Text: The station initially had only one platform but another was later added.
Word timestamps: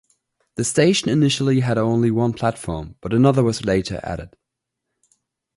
The 0.55 0.63
station 0.63 1.09
initially 1.09 1.59
had 1.59 1.77
only 1.77 2.09
one 2.09 2.33
platform 2.33 2.95
but 3.01 3.13
another 3.13 3.43
was 3.43 3.65
later 3.65 3.99
added. 4.01 4.35